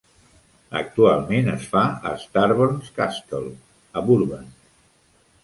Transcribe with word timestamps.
Actualment 0.77 1.51
es 1.55 1.67
fa 1.73 1.83
a 2.13 2.15
Starburns 2.23 2.89
Castle, 2.97 3.53
a 3.95 4.05
Burbank. 4.09 4.67